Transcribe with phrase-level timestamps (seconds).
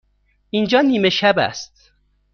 [0.49, 1.91] اینجا نیمه شب است.